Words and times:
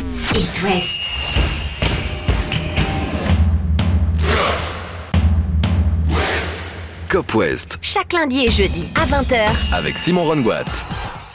It 0.00 0.62
West. 0.62 1.00
Cop 7.08 7.34
West 7.34 7.78
Chaque 7.82 8.12
lundi 8.12 8.46
et 8.46 8.50
jeudi 8.50 8.88
à 8.94 9.04
20h. 9.04 9.74
avec 9.74 9.98
Simon 9.98 10.24
Rongoat. 10.24 10.64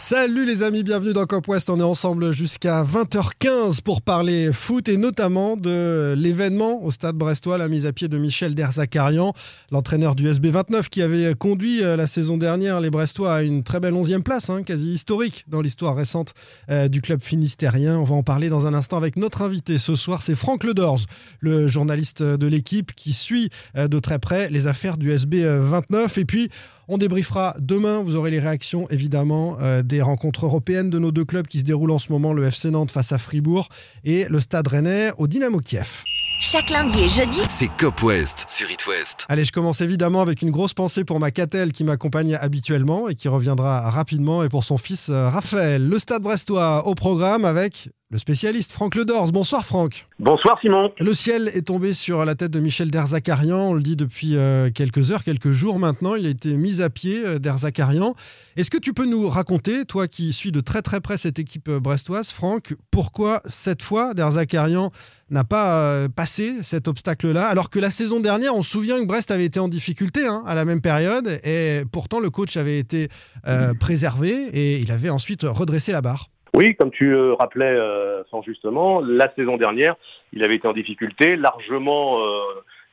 Salut 0.07 0.45
les 0.45 0.61
amis, 0.61 0.83
bienvenue 0.83 1.13
dans 1.13 1.25
Cop 1.25 1.47
West. 1.47 1.67
On 1.67 1.79
est 1.79 1.81
ensemble 1.81 2.31
jusqu'à 2.31 2.83
20h15 2.83 3.81
pour 3.81 4.03
parler 4.03 4.53
foot 4.53 4.87
et 4.87 4.97
notamment 4.97 5.57
de 5.57 6.13
l'événement 6.15 6.83
au 6.83 6.91
stade 6.91 7.15
brestois, 7.15 7.57
la 7.57 7.67
mise 7.67 7.87
à 7.87 7.91
pied 7.91 8.07
de 8.07 8.19
Michel 8.19 8.53
Derzakarian, 8.53 9.33
l'entraîneur 9.71 10.13
du 10.13 10.29
SB 10.29 10.51
29 10.51 10.89
qui 10.89 11.01
avait 11.01 11.33
conduit 11.33 11.83
euh, 11.83 11.95
la 11.95 12.05
saison 12.05 12.37
dernière 12.37 12.81
les 12.81 12.91
Brestois 12.91 13.33
à 13.33 13.41
une 13.41 13.63
très 13.63 13.79
belle 13.79 13.95
11e 13.95 14.21
place, 14.21 14.51
hein, 14.51 14.61
quasi 14.61 14.93
historique 14.93 15.43
dans 15.47 15.61
l'histoire 15.61 15.95
récente 15.95 16.35
euh, 16.69 16.87
du 16.87 17.01
club 17.01 17.19
finistérien. 17.19 17.97
On 17.97 18.03
va 18.03 18.13
en 18.13 18.21
parler 18.21 18.49
dans 18.49 18.67
un 18.67 18.75
instant 18.75 18.97
avec 18.97 19.15
notre 19.15 19.41
invité 19.41 19.79
ce 19.79 19.95
soir, 19.95 20.21
c'est 20.21 20.35
Franck 20.35 20.65
Ledors, 20.65 21.01
le 21.39 21.65
journaliste 21.65 22.21
de 22.21 22.45
l'équipe 22.45 22.93
qui 22.93 23.11
suit 23.11 23.49
euh, 23.75 23.87
de 23.87 23.97
très 23.97 24.19
près 24.19 24.51
les 24.51 24.67
affaires 24.67 24.97
du 24.97 25.09
SB 25.09 25.43
29. 25.43 26.19
Et 26.19 26.25
puis, 26.25 26.51
on 26.87 26.97
débriefera 26.97 27.55
demain, 27.59 28.01
vous 28.03 28.15
aurez 28.15 28.31
les 28.31 28.39
réactions 28.39 28.87
évidemment 28.89 29.57
euh, 29.61 29.81
des 29.81 30.01
rencontres 30.01 30.45
européennes 30.45 30.89
de 30.89 30.99
nos 30.99 31.11
deux 31.11 31.25
clubs 31.25 31.47
qui 31.47 31.59
se 31.59 31.63
déroulent 31.63 31.91
en 31.91 31.99
ce 31.99 32.11
moment, 32.11 32.33
le 32.33 32.45
FC 32.45 32.71
Nantes 32.71 32.91
face 32.91 33.11
à 33.11 33.17
Fribourg 33.17 33.69
et 34.03 34.25
le 34.29 34.39
Stade 34.39 34.67
Rennais 34.67 35.11
au 35.17 35.27
Dynamo 35.27 35.59
Kiev. 35.59 36.03
Chaque 36.41 36.69
lundi 36.69 36.99
et 36.99 37.09
jeudi, 37.09 37.39
C'est 37.49 37.69
Cop 37.77 38.03
West 38.03 38.45
sur 38.49 38.69
It 38.69 38.85
West. 38.87 39.25
Allez, 39.29 39.45
je 39.45 39.51
commence 39.51 39.81
évidemment 39.81 40.21
avec 40.21 40.41
une 40.41 40.51
grosse 40.51 40.73
pensée 40.73 41.05
pour 41.05 41.19
ma 41.19 41.31
Catel 41.31 41.71
qui 41.71 41.83
m'accompagne 41.83 42.35
habituellement 42.35 43.07
et 43.07 43.15
qui 43.15 43.29
reviendra 43.29 43.89
rapidement 43.89 44.43
et 44.43 44.49
pour 44.49 44.63
son 44.63 44.77
fils 44.77 45.09
euh, 45.09 45.29
Raphaël. 45.29 45.87
Le 45.87 45.97
Stade 45.97 46.21
Brestois 46.21 46.85
au 46.87 46.93
programme 46.93 47.45
avec 47.45 47.89
le 48.15 48.19
spécialiste 48.19 48.71
Franck 48.71 48.95
Ledors. 48.95 49.33
Bonsoir 49.33 49.65
Franck. 49.65 50.07
Bonsoir 50.19 50.57
Simon. 50.61 50.89
Le 50.99 51.13
ciel 51.13 51.51
est 51.53 51.67
tombé 51.67 51.93
sur 51.93 52.23
la 52.23 52.33
tête 52.33 52.51
de 52.51 52.61
Michel 52.61 52.89
Derzakarian, 52.89 53.57
on 53.57 53.73
le 53.73 53.81
dit 53.81 53.97
depuis 53.97 54.37
euh, 54.37 54.71
quelques 54.73 55.11
heures, 55.11 55.25
quelques 55.25 55.51
jours 55.51 55.79
maintenant. 55.79 56.15
Il 56.15 56.25
a 56.25 56.29
été 56.29 56.53
mis 56.53 56.81
à 56.81 56.89
pied, 56.89 57.25
euh, 57.25 57.39
Derzakarian. 57.39 58.15
Est-ce 58.55 58.71
que 58.71 58.77
tu 58.77 58.93
peux 58.93 59.05
nous 59.05 59.27
raconter, 59.27 59.83
toi 59.83 60.07
qui 60.07 60.31
suis 60.31 60.53
de 60.53 60.61
très 60.61 60.81
très 60.81 61.01
près 61.01 61.17
cette 61.17 61.39
équipe 61.39 61.67
euh, 61.67 61.81
brestoise, 61.81 62.31
Franck, 62.31 62.73
pourquoi 62.89 63.41
cette 63.43 63.83
fois 63.83 64.13
Derzakarian 64.13 64.91
n'a 65.29 65.43
pas 65.43 66.07
passé 66.15 66.53
cet 66.61 66.87
obstacle-là 66.87 67.47
Alors 67.47 67.69
que 67.69 67.79
la 67.79 67.89
saison 67.89 68.21
dernière, 68.21 68.55
on 68.55 68.61
se 68.61 68.69
souvient 68.69 68.97
que 68.99 69.05
Brest 69.05 69.31
avait 69.31 69.45
été 69.45 69.59
en 69.59 69.67
difficulté 69.67 70.25
hein, 70.25 70.41
à 70.45 70.55
la 70.55 70.63
même 70.63 70.79
période 70.81 71.39
et 71.43 71.83
pourtant 71.91 72.19
le 72.19 72.29
coach 72.29 72.55
avait 72.55 72.79
été 72.79 73.09
euh, 73.47 73.73
préservé 73.73 74.49
et 74.53 74.79
il 74.79 74.91
avait 74.91 75.09
ensuite 75.09 75.41
redressé 75.43 75.91
la 75.91 76.01
barre. 76.01 76.29
Oui, 76.55 76.73
comme 76.77 76.89
tu 76.89 77.13
euh, 77.13 77.33
rappelais 77.33 77.65
euh, 77.65 78.23
sans 78.31 78.41
justement, 78.41 79.01
la 79.01 79.29
saison 79.35 79.57
dernière, 79.57 79.97
il 80.31 80.41
avait 80.41 80.55
été 80.55 80.65
en 80.69 80.71
difficulté, 80.71 81.35
largement, 81.35 82.19
euh, 82.19 82.39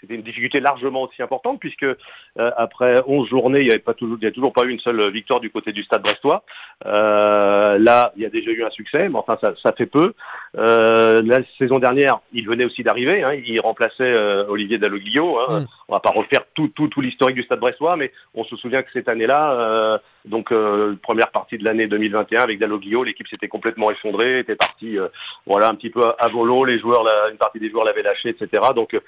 c'était 0.03 0.15
une 0.17 0.23
difficulté 0.23 0.61
largement 0.61 1.03
aussi 1.03 1.23
importante 1.23 1.61
puisque 1.61 1.85
euh, 1.85 1.97
après 2.37 3.01
11 3.07 3.29
journées, 3.29 3.61
il 3.61 3.67
n'y 3.67 3.71
avait 3.71 3.79
pas 3.79 3.95
toujours, 3.95 4.19
il 4.21 4.25
y 4.25 4.29
a 4.29 4.33
toujours 4.33 4.53
pas 4.53 4.65
eu 4.65 4.71
une 4.71 4.81
seule 4.81 5.11
victoire 5.11 5.41
du 5.41 5.49
côté 5.49 5.73
du 5.73 5.85
Stade 5.85 6.03
Brestois. 6.03 6.43
Euh, 6.85 7.79
là, 7.79 8.13
il 8.17 8.23
y 8.23 8.27
a 8.27 8.29
déjà 8.29 8.51
eu 8.51 8.65
un 8.65 8.71
succès, 8.71 9.09
mais 9.09 9.17
enfin 9.19 9.39
ça, 9.41 9.55
ça 9.63 9.73
fait 9.73 9.87
peu. 9.87 10.13
Euh, 10.59 11.23
la 11.25 11.39
saison 11.57 11.79
dernière, 11.79 12.19
il 12.33 12.47
venait 12.47 12.65
aussi 12.65 12.83
d'arriver, 12.83 13.23
hein, 13.23 13.33
il 13.35 13.61
remplaçait 13.61 14.03
euh, 14.03 14.45
Olivier 14.49 14.79
Dalloglio. 14.79 15.39
Hein. 15.39 15.61
Mm. 15.61 15.67
On 15.89 15.93
va 15.95 16.01
pas 16.01 16.11
refaire 16.11 16.43
tout, 16.55 16.69
tout, 16.69 16.89
tout 16.89 17.01
l'historique 17.01 17.37
du 17.37 17.43
Stade 17.45 17.61
Brestois, 17.61 17.97
mais 17.97 18.13
on 18.35 18.45
se 18.45 18.57
souvient 18.57 18.83
que 18.83 18.91
cette 18.93 19.09
année-là, 19.09 19.53
euh, 19.53 19.99
donc 20.25 20.51
euh, 20.51 20.97
première 21.01 21.31
partie 21.31 21.59
de 21.59 21.65
l'année 21.65 21.87
2021 21.87 22.43
avec 22.43 22.59
Dalloglio, 22.59 23.05
l'équipe 23.05 23.29
s'était 23.29 23.49
complètement 23.49 23.91
effondrée, 23.91 24.41
était 24.41 24.57
partie 24.57 24.99
euh, 24.99 25.09
voilà 25.47 25.69
un 25.69 25.75
petit 25.77 25.91
peu 25.91 26.01
à, 26.05 26.17
à 26.19 26.29
volo, 26.29 26.65
les 26.65 26.79
joueurs, 26.81 27.05
la- 27.05 27.31
une 27.31 27.39
partie 27.39 27.61
des 27.61 27.71
joueurs 27.71 27.85
l'avaient 27.85 28.03
lâché, 28.03 28.31
etc. 28.31 28.63
Donc 28.75 28.99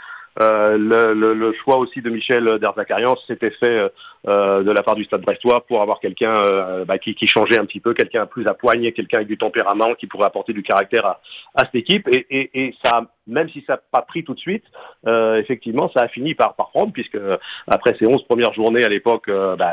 euh, 0.40 0.76
le, 0.76 1.14
le- 1.14 1.34
le 1.34 1.52
choix 1.52 1.76
aussi 1.78 2.02
de 2.02 2.10
Michel 2.10 2.58
Derzakarian 2.58 3.14
s'était 3.26 3.50
fait 3.50 3.90
euh, 4.26 4.62
de 4.62 4.70
la 4.70 4.82
part 4.82 4.94
du 4.96 5.04
Stade 5.04 5.20
Brestois 5.22 5.64
pour 5.66 5.80
avoir 5.82 6.00
quelqu'un 6.00 6.34
euh, 6.34 6.84
bah, 6.84 6.98
qui, 6.98 7.14
qui 7.14 7.26
changeait 7.26 7.58
un 7.58 7.64
petit 7.66 7.80
peu, 7.80 7.94
quelqu'un 7.94 8.26
plus 8.26 8.46
à 8.46 8.54
poigne, 8.54 8.90
quelqu'un 8.92 9.18
avec 9.18 9.28
du 9.28 9.38
tempérament 9.38 9.94
qui 9.94 10.06
pourrait 10.06 10.26
apporter 10.26 10.52
du 10.52 10.62
caractère 10.62 11.06
à, 11.06 11.20
à 11.54 11.64
cette 11.66 11.74
équipe. 11.76 12.08
Et, 12.08 12.26
et, 12.30 12.66
et 12.66 12.74
ça, 12.84 13.02
même 13.26 13.48
si 13.50 13.62
ça 13.66 13.74
n'a 13.74 13.80
pas 13.92 14.02
pris 14.02 14.24
tout 14.24 14.34
de 14.34 14.40
suite, 14.40 14.64
euh, 15.06 15.36
effectivement, 15.36 15.90
ça 15.94 16.00
a 16.02 16.08
fini 16.08 16.34
par, 16.34 16.54
par 16.56 16.70
prendre 16.70 16.92
puisque 16.92 17.14
euh, 17.16 17.36
après 17.66 17.94
ces 17.98 18.06
11 18.06 18.24
premières 18.24 18.52
journées 18.54 18.84
à 18.84 18.88
l'époque, 18.88 19.28
euh, 19.28 19.56
bah, 19.56 19.72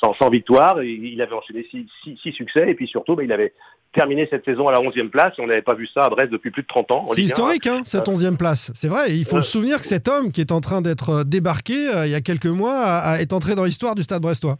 sans, 0.00 0.14
sans 0.14 0.28
victoire, 0.30 0.82
il 0.82 1.04
il 1.06 1.22
avait 1.22 1.34
enchaîné 1.34 1.66
six, 1.70 1.86
six- 2.02 2.16
six 2.22 2.32
succès 2.32 2.68
et 2.68 2.74
puis 2.74 2.86
surtout, 2.88 3.14
bah, 3.16 3.22
il 3.24 3.32
avait 3.32 3.52
terminé 3.92 4.26
cette 4.28 4.44
saison 4.44 4.66
à 4.68 4.72
la 4.72 4.80
11e 4.80 5.08
place. 5.08 5.34
Et 5.38 5.42
on 5.42 5.46
n'avait 5.46 5.62
pas 5.62 5.74
vu 5.74 5.86
ça 5.86 6.06
à 6.06 6.08
Brest 6.08 6.30
depuis 6.32 6.50
plus 6.50 6.62
de 6.62 6.66
30 6.66 6.90
ans. 6.90 7.06
C'est 7.14 7.22
historique, 7.22 7.66
hein, 7.68 7.82
cette 7.84 8.08
onzième 8.08 8.36
place. 8.36 8.72
C'est 8.74 8.88
vrai, 8.88 9.14
il 9.16 9.24
faut 9.24 9.36
Ouais. 9.36 9.42
se 9.42 9.50
souvenir 9.52 9.78
que 9.80 9.86
cet 9.86 10.08
homme 10.08 10.32
qui 10.32 10.40
est 10.40 10.50
en 10.52 10.60
train 10.60 10.80
d'être 10.82 11.10
euh, 11.10 11.24
débarqué 11.24 11.88
euh, 11.94 12.04
il 12.06 12.10
y 12.10 12.14
a 12.16 12.20
quelques 12.20 12.46
mois 12.46 12.74
a- 12.80 13.12
a- 13.12 13.20
est 13.20 13.32
entré 13.32 13.54
dans 13.54 13.62
l'histoire 13.64 13.94
du 13.94 14.02
Stade 14.02 14.20
brestois. 14.22 14.58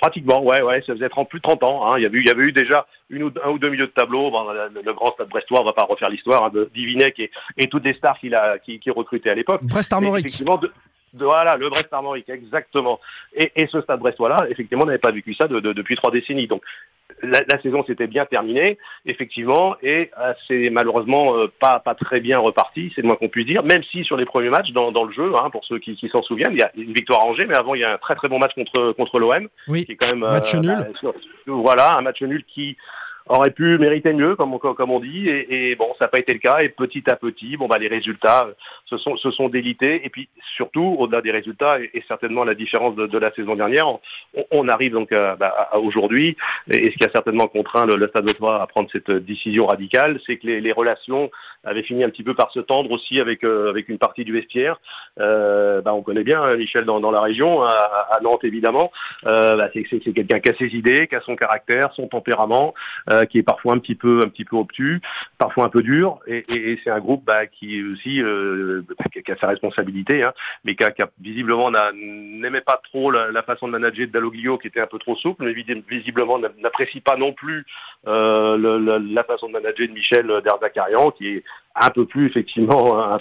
Pratiquement, 0.00 0.44
ouais, 0.44 0.60
ouais, 0.60 0.82
ça 0.86 0.92
faisait 0.92 1.08
30, 1.08 1.28
plus 1.30 1.38
de 1.38 1.42
30 1.44 1.62
ans. 1.62 1.86
Hein. 1.88 1.94
Il, 1.96 2.02
y 2.02 2.06
avait 2.06 2.18
eu, 2.18 2.20
il 2.22 2.26
y 2.26 2.30
avait 2.30 2.42
eu 2.42 2.52
déjà 2.52 2.86
une 3.08 3.22
ou, 3.22 3.30
un 3.42 3.50
ou 3.50 3.58
deux 3.58 3.70
milieux 3.70 3.86
de 3.86 3.92
tableau. 3.92 4.30
Bon, 4.30 4.44
le, 4.52 4.82
le 4.84 4.92
grand 4.92 5.12
stade 5.14 5.28
brestois, 5.28 5.62
on 5.62 5.64
va 5.64 5.72
pas 5.72 5.84
refaire 5.84 6.10
l'histoire 6.10 6.44
hein, 6.44 6.50
de 6.52 6.68
Divinec 6.74 7.18
et, 7.20 7.30
et 7.56 7.68
toutes 7.68 7.84
les 7.84 7.94
stars 7.94 8.18
qu'il 8.18 8.34
a, 8.34 8.58
qui, 8.58 8.80
qui 8.80 8.90
recrutait 8.90 9.30
à 9.30 9.34
l'époque. 9.34 9.62
Brest 9.64 9.92
Armorique. 9.92 10.26
effectivement, 10.26 10.56
de- 10.58 10.66
de- 10.66 10.72
voilà, 11.14 11.56
le 11.56 11.68
Brest 11.68 11.88
Armorique, 11.92 12.28
exactement. 12.28 13.00
Et, 13.34 13.52
et 13.56 13.66
ce 13.68 13.80
stade 13.80 14.00
brestois-là, 14.00 14.46
effectivement, 14.48 14.82
on 14.84 14.86
n'avait 14.86 14.98
pas 14.98 15.10
vécu 15.12 15.34
ça 15.34 15.46
de- 15.46 15.60
de- 15.60 15.72
depuis 15.72 15.96
trois 15.96 16.10
décennies. 16.10 16.46
Donc, 16.46 16.62
la, 17.22 17.40
la 17.50 17.60
saison 17.62 17.84
s'était 17.84 18.06
bien 18.06 18.24
terminée, 18.26 18.76
effectivement, 19.06 19.76
et 19.82 20.10
euh, 20.20 20.32
c'est 20.48 20.70
malheureusement 20.70 21.36
euh, 21.36 21.46
pas, 21.60 21.78
pas 21.78 21.94
très 21.94 22.20
bien 22.20 22.38
reparti, 22.38 22.92
c'est 22.94 23.02
le 23.02 23.06
moins 23.08 23.16
qu'on 23.16 23.28
puisse 23.28 23.46
dire, 23.46 23.62
même 23.62 23.82
si 23.84 24.04
sur 24.04 24.16
les 24.16 24.24
premiers 24.24 24.48
matchs 24.50 24.72
dans, 24.72 24.90
dans 24.90 25.04
le 25.04 25.12
jeu, 25.12 25.32
hein, 25.40 25.48
pour 25.50 25.64
ceux 25.64 25.78
qui, 25.78 25.94
qui 25.94 26.08
s'en 26.08 26.22
souviennent, 26.22 26.52
il 26.52 26.58
y 26.58 26.62
a 26.62 26.70
une 26.76 26.92
victoire 26.92 27.20
à 27.20 27.24
Angers, 27.26 27.46
mais 27.46 27.56
avant 27.56 27.74
il 27.74 27.82
y 27.82 27.84
a 27.84 27.92
un 27.94 27.98
très 27.98 28.14
très 28.14 28.28
bon 28.28 28.38
match 28.38 28.54
contre, 28.54 28.92
contre 28.92 29.18
l'OM, 29.18 29.48
Oui, 29.68 29.84
qui 29.86 29.92
est 29.92 29.96
quand 29.96 30.08
même 30.08 30.20
Match 30.20 30.54
nul. 30.54 30.72
bah, 31.02 31.12
voilà, 31.46 31.96
un 31.98 32.02
match 32.02 32.20
nul 32.22 32.42
qui 32.44 32.76
aurait 33.26 33.50
pu 33.50 33.78
mériter 33.78 34.12
mieux, 34.12 34.36
comme 34.36 34.52
on, 34.54 34.58
comme 34.58 34.90
on 34.90 35.00
dit, 35.00 35.28
et, 35.28 35.74
bon, 35.76 35.88
ça 35.98 36.04
n'a 36.04 36.08
pas 36.08 36.18
été 36.18 36.32
le 36.32 36.38
cas, 36.38 36.58
et 36.60 36.68
petit 36.68 37.02
à 37.10 37.16
petit, 37.16 37.56
bon 37.56 37.66
bah 37.66 37.78
les 37.78 37.88
résultats 37.88 38.46
euh, 38.46 38.52
se 38.86 38.96
sont, 38.98 39.16
se 39.16 39.30
sont 39.30 39.48
délités, 39.48 40.04
et 40.04 40.10
puis 40.10 40.28
surtout, 40.56 40.96
au-delà 40.98 41.22
des 41.22 41.30
résultats, 41.30 41.78
et, 41.80 42.02
certainement 42.06 42.44
la 42.44 42.54
différence 42.54 42.94
de, 42.96 43.18
la 43.18 43.32
saison 43.32 43.54
dernière, 43.56 43.86
on, 44.50 44.68
arrive 44.68 44.92
donc 44.92 45.12
à, 45.12 45.36
bah, 45.36 45.68
à 45.70 45.78
aujourd'hui, 45.78 46.36
et, 46.70 46.90
ce 46.90 46.96
qui 46.96 47.04
a 47.04 47.10
certainement 47.10 47.46
contraint 47.46 47.86
le, 47.86 47.96
le 47.96 48.08
Stade 48.08 48.28
à 48.28 48.66
prendre 48.66 48.90
cette 48.90 49.10
décision 49.10 49.66
radicale, 49.66 50.20
c'est 50.26 50.36
que 50.36 50.46
les, 50.46 50.72
relations 50.72 51.30
avaient 51.62 51.82
fini 51.82 52.02
un 52.02 52.10
petit 52.10 52.24
peu 52.24 52.34
par 52.34 52.50
se 52.50 52.60
tendre 52.60 52.90
aussi 52.90 53.20
avec, 53.20 53.44
euh, 53.44 53.70
avec 53.70 53.88
une 53.88 53.98
partie 53.98 54.24
du 54.24 54.32
vestiaire. 54.32 54.80
Euh, 55.20 55.80
bah, 55.82 55.94
on 55.94 56.02
connaît 56.02 56.24
bien 56.24 56.42
hein, 56.42 56.56
Michel 56.56 56.84
dans, 56.84 57.10
la 57.10 57.20
région, 57.20 57.62
à, 57.62 57.70
à 58.10 58.20
Nantes 58.20 58.44
évidemment, 58.44 58.90
euh, 59.26 59.56
bah, 59.56 59.68
c'est 59.72 59.84
quelqu'un 60.12 60.40
qui 60.40 60.50
a 60.50 60.54
ses 60.54 60.74
idées, 60.76 61.06
qui 61.06 61.14
a 61.14 61.20
son 61.20 61.36
caractère, 61.36 61.92
son 61.94 62.08
tempérament, 62.08 62.74
euh, 63.14 63.24
qui 63.26 63.38
est 63.38 63.42
parfois 63.42 63.74
un 63.74 63.78
petit 63.78 63.94
peu 63.94 64.20
un 64.24 64.28
petit 64.28 64.44
peu 64.44 64.56
obtus, 64.56 65.00
parfois 65.38 65.64
un 65.66 65.68
peu 65.68 65.82
dur, 65.82 66.18
et, 66.26 66.44
c'est 66.82 66.90
un 66.90 67.00
groupe 67.00 67.24
bah, 67.24 67.46
qui 67.46 67.82
aussi 67.82 68.22
euh, 68.22 68.82
a- 68.98 69.08
qui 69.08 69.32
a 69.32 69.36
sa 69.36 69.48
responsabilité, 69.48 70.22
hein, 70.22 70.32
mais 70.64 70.74
qui, 70.74 70.84
visiblement 71.20 71.70
n'a- 71.70 71.92
n'aimait 71.92 72.60
pas 72.60 72.80
trop 72.84 73.10
la, 73.10 73.42
façon 73.42 73.66
de 73.66 73.72
manager 73.72 74.06
de 74.06 74.12
Dalloglio, 74.12 74.58
qui 74.58 74.68
était 74.68 74.80
un 74.80 74.86
peu 74.86 74.98
trop 74.98 75.16
souple, 75.16 75.44
mais 75.44 75.52
visi- 75.52 75.84
visiblement 75.88 76.38
n'a- 76.38 76.50
n'apprécie 76.58 77.00
pas 77.00 77.16
non 77.16 77.32
plus 77.32 77.64
euh, 78.06 79.00
la 79.14 79.24
façon 79.24 79.48
de 79.48 79.52
manager 79.52 79.86
de 79.88 79.92
Michel 79.92 80.26
Derzakarian, 80.44 81.10
qui 81.12 81.28
est 81.28 81.44
un 81.74 81.90
peu 81.90 82.06
plus 82.06 82.26
effectivement, 82.26 83.18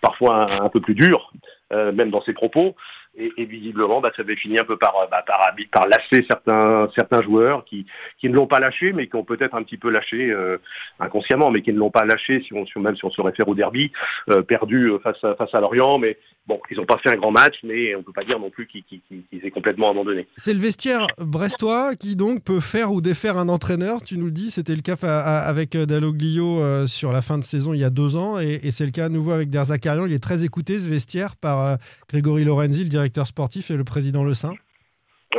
parfois 0.00 0.62
un, 0.62 0.68
peu 0.68 0.80
plus 0.80 0.94
dur, 0.94 1.32
même 1.70 2.10
dans 2.10 2.20
ses 2.22 2.32
propos. 2.32 2.74
Et, 3.18 3.32
et 3.36 3.44
visiblement, 3.46 4.00
bah, 4.00 4.12
ça 4.16 4.22
avait 4.22 4.36
fini 4.36 4.58
un 4.58 4.64
peu 4.64 4.76
par, 4.76 4.94
bah, 5.10 5.24
par, 5.26 5.86
lasser 5.88 6.24
certains, 6.28 6.88
certains 6.94 7.22
joueurs 7.22 7.64
qui, 7.64 7.84
qui 8.18 8.28
ne 8.28 8.34
l'ont 8.34 8.46
pas 8.46 8.60
lâché, 8.60 8.92
mais 8.92 9.08
qui 9.08 9.16
ont 9.16 9.24
peut-être 9.24 9.54
un 9.54 9.62
petit 9.62 9.76
peu 9.76 9.90
lâché 9.90 10.30
euh, 10.30 10.58
inconsciemment, 11.00 11.50
mais 11.50 11.62
qui 11.62 11.72
ne 11.72 11.78
l'ont 11.78 11.90
pas 11.90 12.04
lâché, 12.04 12.40
si 12.42 12.54
on, 12.54 12.64
si 12.64 12.78
même 12.78 12.96
si 12.96 13.04
on 13.04 13.10
se 13.10 13.20
réfère 13.20 13.48
au 13.48 13.54
derby, 13.54 13.90
euh, 14.30 14.42
perdu 14.42 14.92
euh, 14.92 14.98
face 15.00 15.22
à, 15.24 15.34
face 15.34 15.52
à 15.52 15.60
Lorient. 15.60 15.98
Mais 15.98 16.16
bon, 16.48 16.60
ils 16.70 16.78
n'ont 16.78 16.86
pas 16.86 16.98
fait 16.98 17.10
un 17.10 17.16
grand 17.16 17.30
match, 17.30 17.56
mais 17.62 17.94
on 17.94 17.98
ne 17.98 18.02
peut 18.02 18.12
pas 18.12 18.24
dire 18.24 18.40
non 18.40 18.50
plus 18.50 18.66
qu'ils 18.66 19.00
aient 19.44 19.50
complètement 19.50 19.90
abandonné. 19.90 20.26
C'est 20.36 20.54
le 20.54 20.58
vestiaire 20.58 21.06
brestois 21.18 21.94
qui 21.94 22.16
donc 22.16 22.42
peut 22.42 22.60
faire 22.60 22.90
ou 22.90 23.00
défaire 23.00 23.36
un 23.36 23.48
entraîneur. 23.48 24.02
Tu 24.02 24.16
nous 24.16 24.26
le 24.26 24.32
dis, 24.32 24.50
c'était 24.50 24.74
le 24.74 24.80
cas 24.80 24.94
avec 24.94 25.76
euh, 25.76 25.86
Dalloglio 25.86 26.60
euh, 26.60 26.86
sur 26.86 27.12
la 27.12 27.22
fin 27.22 27.38
de 27.38 27.44
saison 27.44 27.74
il 27.74 27.80
y 27.80 27.84
a 27.84 27.90
deux 27.90 28.16
ans 28.16 28.40
et, 28.40 28.60
et 28.62 28.70
c'est 28.70 28.86
le 28.86 28.90
cas 28.90 29.06
à 29.06 29.08
nouveau 29.10 29.32
avec 29.32 29.50
Derzakarian. 29.50 30.06
Il 30.06 30.12
est 30.12 30.22
très 30.22 30.44
écouté 30.44 30.78
ce 30.78 30.88
vestiaire 30.88 31.36
par 31.36 31.64
euh, 31.64 31.76
Grégory 32.08 32.44
Lorenzi, 32.44 32.82
le 32.82 32.88
directeur 32.88 33.26
sportif 33.26 33.70
et 33.70 33.76
le 33.76 33.84
président 33.84 34.24
Le 34.24 34.34
Saint. 34.34 34.54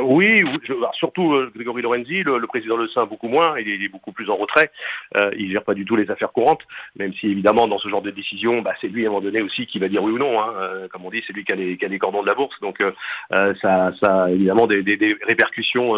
Oui, 0.02 0.42
surtout 0.92 1.34
euh, 1.34 1.50
Grégory 1.54 1.82
Lorenzi, 1.82 2.22
le, 2.22 2.46
président 2.46 2.76
Le 2.76 2.88
Saint 2.88 3.06
beaucoup 3.06 3.28
moins, 3.28 3.58
il 3.58 3.68
est, 3.68 3.88
beaucoup 3.88 4.12
plus 4.12 4.30
en 4.30 4.36
retrait, 4.36 4.70
euh, 5.16 5.30
il 5.36 5.50
gère 5.50 5.64
pas 5.64 5.74
du 5.74 5.84
tout 5.84 5.96
les 5.96 6.10
affaires 6.10 6.32
courantes, 6.32 6.62
même 6.96 7.12
si 7.14 7.26
évidemment 7.26 7.66
dans 7.68 7.78
ce 7.78 7.88
genre 7.88 8.02
de 8.02 8.10
décision, 8.10 8.62
bah, 8.62 8.74
c'est 8.80 8.88
lui 8.88 9.04
à 9.04 9.08
un 9.08 9.10
moment 9.10 9.22
donné 9.22 9.42
aussi 9.42 9.66
qui 9.66 9.78
va 9.78 9.88
dire 9.88 10.02
oui 10.02 10.12
ou 10.12 10.18
non, 10.18 10.40
hein. 10.40 10.52
euh, 10.56 10.88
comme 10.88 11.04
on 11.04 11.10
dit, 11.10 11.22
c'est 11.26 11.32
lui 11.32 11.44
qui 11.44 11.52
a, 11.52 11.56
les, 11.56 11.76
qui 11.76 11.98
cordons 11.98 12.22
de 12.22 12.26
la 12.26 12.34
bourse, 12.34 12.58
donc 12.60 12.82
ça, 13.30 13.92
ça 14.00 14.24
a 14.24 14.30
évidemment 14.30 14.66
des, 14.66 15.16
répercussions 15.26 15.94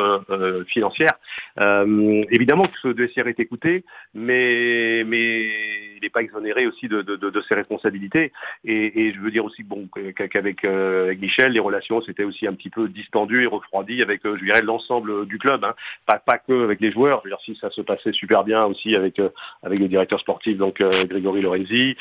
financières. 0.66 1.14
évidemment 1.58 2.64
que 2.64 2.78
ce 2.82 2.88
dossier 2.88 3.22
est 3.26 3.40
écouté, 3.40 3.84
mais, 4.14 5.04
mais 5.06 5.91
il 5.91 5.91
n'est 6.02 6.10
pas 6.10 6.22
exonéré 6.22 6.66
aussi 6.66 6.88
de, 6.88 7.42
ses 7.48 7.54
responsabilités, 7.54 8.32
et, 8.64 9.12
je 9.12 9.20
veux 9.20 9.30
dire 9.30 9.44
aussi 9.44 9.62
bon 9.62 9.88
qu'avec 10.16 10.64
avec 10.64 11.20
Michel, 11.20 11.52
les 11.52 11.60
relations 11.60 12.00
c'était 12.00 12.24
aussi 12.24 12.46
un 12.46 12.54
petit 12.54 12.70
peu 12.70 12.88
distendues 12.88 13.44
et 13.44 13.46
refroidies 13.46 14.02
avec, 14.02 14.24
euh, 14.24 14.36
je 14.38 14.44
dirais, 14.44 14.62
l'ensemble 14.62 15.26
du 15.26 15.38
club, 15.38 15.64
hein. 15.64 15.74
pas, 16.06 16.18
pas 16.18 16.38
que 16.38 16.64
avec 16.64 16.80
les 16.80 16.92
joueurs. 16.92 17.20
Je 17.20 17.28
veux 17.28 17.34
dire, 17.34 17.44
si 17.44 17.56
ça 17.56 17.70
se 17.70 17.80
passait 17.80 18.12
super 18.12 18.44
bien 18.44 18.64
aussi 18.64 18.94
avec 18.94 19.18
euh, 19.18 19.30
avec 19.62 19.78
le 19.78 19.88
directeur 19.88 20.20
sportif, 20.20 20.56
donc 20.56 20.80
euh, 20.80 21.04
Grégory 21.04 21.42
Lorenzi, 21.42 21.96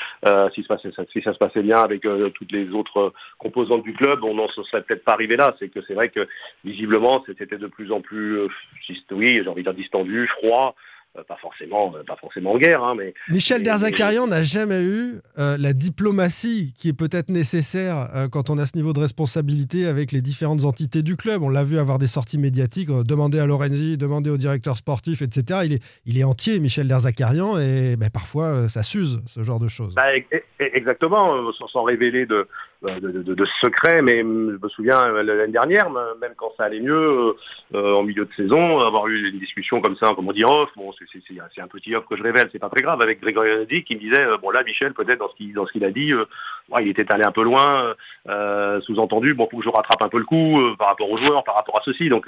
si, 0.53 0.63
ça, 0.63 0.77
si 0.77 1.21
ça 1.21 1.33
se 1.33 1.38
passait 1.38 1.63
bien 1.63 1.80
avec 1.80 2.01
toutes 2.01 2.51
les 2.51 2.69
autres 2.69 3.13
composantes 3.38 3.83
du 3.83 3.94
club, 3.94 4.24
on 4.24 4.36
n'en 4.36 4.48
serait 4.48 4.81
peut-être 4.83 5.03
pas 5.03 5.13
arrivé 5.13 5.36
là. 5.36 5.56
C'est 5.59 5.69
que 5.69 5.81
c'est 5.88 5.94
vrai 5.94 6.09
que 6.09 6.27
visiblement, 6.63 7.24
c'était 7.25 7.45
de 7.45 7.68
plus 7.68 7.92
en 7.92 8.01
plus, 8.01 8.39
oui, 9.12 9.42
j'ai 9.44 9.48
envie 9.48 9.63
de 9.63 9.71
dire 9.71 9.74
distendu, 9.74 10.27
froid. 10.27 10.75
Euh, 11.17 11.23
pas 11.27 11.35
forcément, 11.41 11.93
euh, 11.93 12.03
pas 12.07 12.15
forcément 12.15 12.53
en 12.53 12.57
guerre. 12.57 12.81
Hein, 12.81 12.93
mais, 12.97 13.13
Michel 13.27 13.63
Derzakarian 13.63 14.27
n'a 14.27 14.43
jamais 14.43 14.81
eu 14.81 15.19
euh, 15.39 15.57
la 15.59 15.73
diplomatie 15.73 16.73
qui 16.77 16.87
est 16.87 16.97
peut-être 16.97 17.27
nécessaire 17.27 18.07
quand 18.31 18.49
on 18.49 18.57
a 18.57 18.65
ce 18.65 18.77
niveau 18.77 18.93
de 18.93 19.01
responsabilité 19.01 19.87
avec 19.87 20.13
les 20.13 20.21
différentes 20.21 20.63
entités 20.63 21.01
du 21.01 21.17
club. 21.17 21.41
On 21.43 21.49
l'a 21.49 21.65
vu 21.65 21.77
avoir 21.77 21.99
des 21.99 22.07
sorties 22.07 22.37
médiatiques, 22.37 22.89
demander 22.89 23.39
à 23.39 23.45
Lorenzi, 23.45 23.97
demander 23.97 24.29
au 24.29 24.37
directeur 24.37 24.77
sportif, 24.77 25.21
etc. 25.21 25.61
Il 25.65 25.73
est, 25.73 25.83
il 26.05 26.17
est 26.17 26.23
entier, 26.23 26.61
Michel 26.61 26.87
Derzakarian, 26.87 27.59
et 27.59 27.97
ben, 27.97 28.09
parfois 28.09 28.69
ça 28.69 28.81
s'use, 28.81 29.21
ce 29.25 29.43
genre 29.43 29.59
de 29.59 29.67
choses. 29.67 29.95
Bah, 29.95 30.15
e-, 30.15 30.37
e-, 30.61 30.69
exactement, 30.73 31.51
sans, 31.51 31.83
révéler 31.83 32.25
de, 32.25 32.47
de, 32.83 33.21
de, 33.21 33.45
secret, 33.61 34.01
mais 34.01 34.19
je 34.19 34.23
me 34.23 34.69
souviens 34.69 35.07
l'année 35.11 35.51
dernière, 35.51 35.89
même 35.89 36.33
quand 36.35 36.51
ça 36.57 36.63
allait 36.63 36.79
mieux, 36.79 37.35
en 37.73 38.03
milieu 38.03 38.25
de 38.25 38.33
saison, 38.33 38.79
avoir 38.79 39.07
eu 39.07 39.29
une 39.29 39.39
discussion 39.39 39.81
comme 39.81 39.95
ça, 39.97 40.13
comme 40.15 40.27
on 40.27 40.33
dit 40.33 40.43
off, 40.43 40.69
bon, 40.75 40.91
c'est 40.93 41.61
un 41.61 41.67
petit 41.67 41.95
offre 41.95 42.07
que 42.07 42.17
je 42.17 42.23
révèle, 42.23 42.49
c'est 42.51 42.59
pas 42.59 42.69
très 42.69 42.81
grave, 42.81 43.01
avec 43.01 43.21
Grégory 43.21 43.53
Renzi 43.53 43.83
qui 43.83 43.95
me 43.95 43.99
disait, 43.99 44.21
euh, 44.21 44.37
bon 44.37 44.49
là 44.49 44.63
Michel 44.63 44.93
peut-être 44.93 45.19
dans 45.19 45.29
ce 45.65 45.71
qu'il 45.71 45.85
a 45.85 45.91
dit, 45.91 46.13
euh, 46.13 46.25
il 46.79 46.87
était 46.87 47.11
allé 47.11 47.23
un 47.23 47.31
peu 47.31 47.43
loin, 47.43 47.93
euh, 48.29 48.81
sous-entendu, 48.81 49.33
bon 49.33 49.47
faut 49.49 49.57
que 49.57 49.63
je 49.63 49.69
rattrape 49.69 50.01
un 50.03 50.09
peu 50.09 50.19
le 50.19 50.25
coup 50.25 50.59
par 50.77 50.89
rapport 50.89 51.09
aux 51.09 51.17
joueurs, 51.17 51.43
par 51.43 51.55
rapport 51.55 51.79
à 51.79 51.83
ceci, 51.83 52.09
donc 52.09 52.25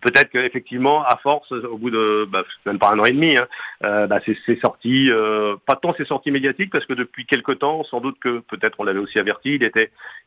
peut-être 0.00 0.30
qu'effectivement 0.30 1.04
à 1.04 1.16
force, 1.16 1.50
au 1.52 1.76
bout 1.78 1.90
de 1.90 2.26
bah, 2.30 2.44
même 2.66 2.78
pas 2.78 2.92
un 2.94 2.98
an 2.98 3.04
et 3.04 3.12
demi, 3.12 3.36
hein, 3.36 4.06
bah, 4.06 4.20
c'est 4.24 4.60
sorti, 4.60 5.10
pas 5.66 5.76
tant 5.76 5.94
c'est 5.96 6.06
sorti 6.06 6.30
médiatique 6.30 6.70
parce 6.70 6.86
que 6.86 6.94
depuis 6.94 7.26
quelques 7.26 7.58
temps, 7.58 7.84
sans 7.84 8.00
doute 8.00 8.18
que 8.20 8.40
peut-être 8.40 8.76
on 8.78 8.84
l'avait 8.84 9.00
aussi 9.00 9.18
averti, 9.18 9.56
il 9.56 9.64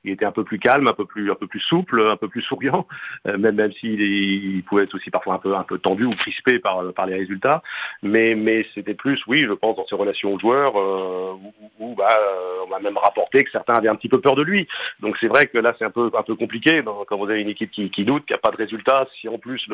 il 0.04 0.12
était 0.12 0.26
un 0.26 0.32
peu 0.32 0.44
plus 0.44 0.60
calme, 0.60 0.88
un 0.88 0.94
peu 0.94 1.06
plus 1.06 1.60
souple, 1.60 2.02
un 2.02 2.18
peu 2.18 2.28
plus 2.28 2.42
souriant, 2.42 2.88
même 3.26 3.56
même 3.56 3.74
s'il 3.74 4.02
il 4.02 4.64
pouvait 4.64 4.84
être 4.84 4.96
aussi 4.96 5.10
parfois 5.10 5.42
un 5.44 5.64
peu 5.64 5.80
tendu 5.80 6.06
ou 6.06 6.12
crispé 6.12 6.60
par 6.60 7.06
les 7.08 7.16
résultats. 7.16 7.62
Mais, 8.04 8.66
c'était 8.74 8.94
plus, 8.94 9.22
oui, 9.28 9.44
je 9.44 9.54
pense, 9.54 9.76
dans 9.76 9.86
ses 9.88 9.96
relations 9.96 10.34
aux 10.34 10.40
joueurs, 10.40 10.80
euh, 10.80 11.34
où, 11.80 11.96
bah, 11.96 12.08
euh, 12.20 12.64
on 12.66 12.70
m'a 12.70 12.80
même 12.80 12.98
rapporté 12.98 13.44
que 13.44 13.52
certains 13.52 13.74
avaient 13.74 13.90
un 13.90 13.96
petit 13.96 14.10
peu 14.10 14.20
peur 14.20 14.36
de 14.36 14.44
lui. 14.44 14.68
Donc 15.00 15.18
c'est 15.20 15.28
vrai 15.28 15.48
que 15.48 15.58
là, 15.58 15.76
c'est 15.78 15.86
un 15.86 15.92
peu, 15.92 16.10
compliqué 16.36 16.84
quand 17.08 17.18
vous 17.18 17.30
avez 17.30 17.42
une 17.42 17.50
équipe 17.50 17.72
qui, 17.72 18.06
doute, 18.06 18.26
qui 18.26 18.34
n'a 18.34 18.40
pas 18.40 18.52
de 18.52 18.58
résultat. 18.58 19.08
Si 19.20 19.28
en 19.28 19.38
plus 19.38 19.68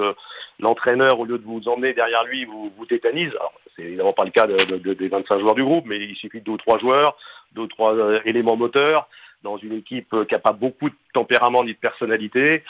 l'entraîneur, 0.59 1.19
au 1.19 1.25
lieu 1.25 1.37
de 1.37 1.45
vous 1.45 1.67
emmener 1.67 1.93
derrière 1.93 2.23
lui, 2.23 2.45
vous, 2.45 2.85
tétanise, 2.85 3.31
c'est 3.75 3.83
évidemment 3.83 4.13
pas 4.13 4.25
le 4.25 4.31
cas 4.31 4.47
des 4.47 5.07
25 5.07 5.39
joueurs 5.39 5.55
du 5.55 5.63
groupe, 5.63 5.85
mais 5.87 5.97
il 5.97 6.15
suffit 6.15 6.39
de 6.39 6.45
deux 6.45 6.51
ou 6.53 6.57
trois 6.57 6.77
joueurs, 6.79 7.17
deux 7.53 7.63
ou 7.63 7.67
trois 7.67 7.95
euh, 7.95 8.19
éléments 8.25 8.55
moteurs 8.55 9.07
dans 9.43 9.57
une 9.57 9.73
équipe 9.73 10.09
qui 10.27 10.33
n'a 10.33 10.39
pas 10.39 10.53
beaucoup 10.53 10.89
de 10.89 10.95
tempérament 11.13 11.63
ni 11.63 11.73
de 11.73 11.77
personnalité, 11.77 12.63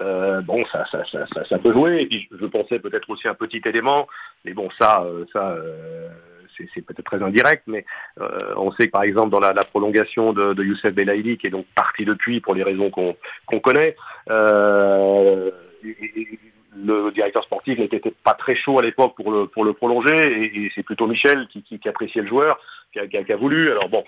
euh, 0.00 0.40
bon, 0.42 0.64
ça, 0.66 0.84
ça, 0.90 1.04
ça, 1.06 1.44
ça, 1.44 1.58
peut 1.58 1.72
jouer. 1.72 2.02
Et 2.02 2.06
puis, 2.06 2.28
je, 2.30 2.46
pensais 2.46 2.78
peut-être 2.78 3.08
aussi 3.10 3.26
un 3.26 3.34
petit 3.34 3.60
élément, 3.64 4.06
mais 4.44 4.52
bon, 4.52 4.68
ça, 4.78 5.02
euh, 5.02 5.24
ça, 5.32 5.50
euh, 5.50 6.08
c'est 6.74 6.82
peut-être 6.82 7.04
très 7.04 7.22
indirect, 7.22 7.64
mais 7.66 7.84
on 8.56 8.72
sait 8.72 8.86
que 8.86 8.90
par 8.90 9.04
exemple 9.04 9.30
dans 9.30 9.38
la, 9.38 9.52
prolongation 9.62 10.32
de, 10.32 10.54
de, 10.54 10.64
Youssef 10.64 10.92
Belaïli, 10.92 11.38
qui 11.38 11.46
est 11.46 11.50
donc 11.50 11.66
parti 11.76 12.04
depuis 12.04 12.40
pour 12.40 12.52
les 12.52 12.64
raisons 12.64 12.90
qu'on 12.90 13.60
connaît, 13.60 13.94
le 16.84 17.10
directeur 17.12 17.44
sportif 17.44 17.78
n'était 17.78 18.00
pas 18.24 18.34
très 18.34 18.56
chaud 18.56 18.78
à 18.80 18.82
l'époque 18.82 19.14
pour 19.14 19.30
le, 19.30 19.46
pour 19.46 19.64
le 19.64 19.72
prolonger, 19.72 20.64
et, 20.64 20.70
c'est 20.74 20.82
plutôt 20.82 21.06
Michel 21.06 21.46
qui, 21.48 21.62
qui, 21.62 21.88
appréciait 21.88 22.22
le 22.22 22.28
joueur, 22.28 22.58
qui 22.92 23.32
a, 23.32 23.36
voulu. 23.36 23.70
Alors 23.70 23.88
bon. 23.88 24.04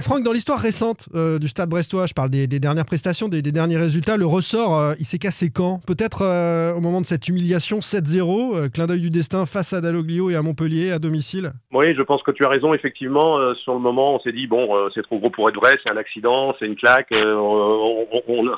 Franck, 0.00 0.22
dans 0.22 0.32
l'histoire 0.32 0.58
récente 0.58 1.08
euh, 1.14 1.38
du 1.38 1.48
Stade 1.48 1.68
Brestois, 1.68 2.06
je 2.06 2.14
parle 2.14 2.30
des, 2.30 2.46
dernières 2.46 2.84
prestations, 2.84 3.28
des, 3.28 3.42
derniers 3.42 3.78
résultats, 3.78 4.16
le 4.16 4.26
ressort, 4.26 4.78
euh, 4.78 4.94
il 4.98 5.04
s'est 5.04 5.18
cassé 5.18 5.50
quand? 5.50 5.80
Peut-être 5.86 6.22
euh, 6.22 6.74
au 6.74 6.80
moment 6.80 7.00
de 7.00 7.06
cette 7.06 7.28
humiliation 7.28 7.78
7-0, 7.78 8.70
clin 8.70 8.86
d'œil 8.86 9.00
du 9.00 9.10
destin 9.10 9.46
face 9.46 9.72
à 9.72 9.80
Dalloglio 9.80 10.30
et 10.30 10.36
à 10.36 10.42
Montpellier 10.42 10.92
à 10.92 10.98
domicile? 10.98 11.52
Oui, 11.72 11.94
je 11.94 12.02
pense 12.02 12.22
que 12.22 12.30
tu 12.30 12.44
as 12.44 12.48
raison, 12.48 12.74
effectivement. 12.74 13.54
sur 13.54 13.74
le 13.74 13.80
moment, 13.80 14.16
on 14.16 14.20
s'est 14.20 14.32
dit, 14.32 14.46
bon, 14.46 14.68
c'est 14.94 15.02
trop 15.02 15.18
gros 15.18 15.30
pour 15.30 15.48
être 15.48 15.56
vrai, 15.56 15.76
c'est 15.82 15.90
un 15.90 15.96
accident, 15.96 16.54
c'est 16.58 16.66
une 16.66 16.76
claque, 16.76 17.12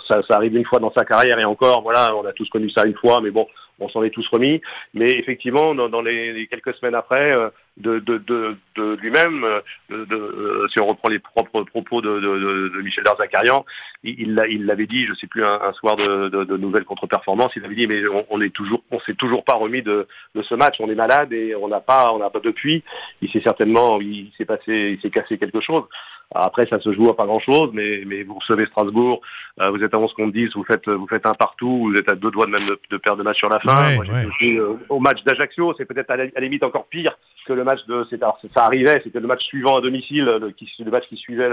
ça, 0.08 0.20
arrive 0.30 0.56
une 0.56 0.64
fois 0.64 0.80
dans 0.80 0.92
sa 0.92 1.04
carrière 1.04 1.38
et 1.38 1.44
encore, 1.44 1.82
voilà, 1.82 2.14
on 2.16 2.24
a 2.26 2.32
tous 2.32 2.48
connu 2.48 2.70
ça 2.70 2.84
une 2.84 2.94
fois, 2.94 3.20
mais 3.20 3.30
bon, 3.30 3.46
on 3.82 3.88
s'en 3.88 4.02
est 4.02 4.10
tous 4.10 4.26
remis. 4.28 4.60
Mais 4.94 5.06
effectivement, 5.06 5.74
dans, 5.74 6.02
les, 6.02 6.46
quelques 6.48 6.74
semaines 6.74 6.94
après, 6.94 7.32
euh, 7.32 7.50
de, 7.78 8.94
lui-même, 9.00 9.44
euh, 9.44 9.60
euh, 9.90 10.68
si 10.68 10.80
on 10.80 10.86
reprend 10.86 11.08
les 11.08 11.18
propres 11.18 11.62
propos 11.62 12.00
de, 12.00 12.82
Michel 12.82 13.04
Darzakarian, 13.04 13.64
il 14.04 14.34
l'avait 14.34 14.86
dit, 14.86 15.04
je 15.04 15.10
ne 15.10 15.14
sais 15.16 15.26
plus, 15.26 15.44
un, 15.44 15.72
soir 15.72 15.96
de, 15.96 16.56
nouvelles 16.56 16.84
contre-performances, 16.84 17.52
il 17.56 17.64
avait 17.64 17.74
dit, 17.74 17.86
mais 17.86 18.02
on, 18.30 18.38
toujours, 18.50 18.82
on 18.90 19.00
s'est 19.00 19.14
toujours 19.14 19.44
pas 19.44 19.54
remis 19.54 19.82
de, 19.82 20.06
ce 20.40 20.54
match, 20.54 20.76
on 20.80 20.90
est 20.90 20.94
malade 20.94 21.32
et 21.32 21.54
on 21.54 21.68
n'a 21.68 21.80
pas, 21.80 22.12
on 22.12 22.18
n'a 22.18 22.30
pas 22.30 22.40
depuis. 22.40 22.82
Il 23.20 23.30
s'est 23.30 23.42
certainement, 23.42 24.00
il 24.00 24.30
s'est 24.36 24.44
passé, 24.44 24.96
il 24.96 25.00
s'est 25.00 25.10
cassé 25.10 25.38
quelque 25.38 25.60
chose. 25.60 25.84
Après, 26.34 26.66
ça 26.66 26.80
se 26.80 26.92
joue 26.92 27.08
à 27.08 27.16
pas 27.16 27.26
grand-chose, 27.26 27.70
mais, 27.72 28.02
mais 28.06 28.22
vous 28.22 28.34
recevez 28.34 28.66
Strasbourg, 28.66 29.20
euh, 29.60 29.70
vous 29.70 29.82
êtes 29.82 29.94
à 29.94 29.98
11 29.98 30.12
contre 30.14 30.32
10, 30.32 30.54
vous 30.54 30.64
faites, 30.64 30.88
vous 30.88 31.06
faites 31.06 31.26
un 31.26 31.34
partout, 31.34 31.90
vous 31.90 31.94
êtes 31.94 32.10
à 32.10 32.14
deux 32.14 32.30
doigts 32.30 32.46
de 32.46 32.52
même 32.52 32.66
de, 32.66 32.96
perdre 32.96 33.18
de 33.18 33.22
match 33.22 33.38
sur 33.38 33.48
la 33.48 33.60
fin. 33.60 33.94
Moi, 33.94 34.04
euh, 34.42 34.76
au 34.88 34.98
match 34.98 35.22
d'Ajaccio, 35.24 35.74
c'est 35.76 35.84
peut-être 35.84 36.10
à, 36.10 36.16
la 36.16 36.40
limite 36.40 36.62
encore 36.64 36.86
pire 36.86 37.16
que 37.46 37.52
le 37.52 37.64
match 37.64 37.84
de... 37.86 38.06
Alors, 38.22 38.38
ça 38.54 38.64
arrivait, 38.64 39.00
c'était 39.02 39.20
le 39.20 39.26
match 39.26 39.42
suivant 39.42 39.76
à 39.76 39.80
domicile, 39.80 40.24
le, 40.24 40.50
qui, 40.50 40.70
le 40.78 40.90
match 40.90 41.08
qui 41.08 41.16
suivait 41.16 41.50